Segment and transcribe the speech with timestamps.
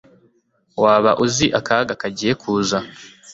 [0.81, 2.77] waba uzi akaga kagiye kuza